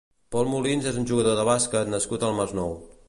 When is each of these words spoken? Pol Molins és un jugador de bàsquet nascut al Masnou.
Pol 0.35 0.47
Molins 0.53 0.87
és 0.93 0.97
un 1.01 1.05
jugador 1.11 1.37
de 1.41 1.45
bàsquet 1.51 1.93
nascut 1.95 2.27
al 2.29 2.35
Masnou. 2.41 2.75